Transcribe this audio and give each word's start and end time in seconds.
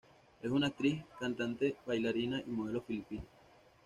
Es 0.41 0.49
una 0.49 0.65
actriz, 0.65 1.03
cantante, 1.19 1.75
bailarina 1.85 2.41
y 2.47 2.49
modelo 2.49 2.81
filipina. 2.81 3.21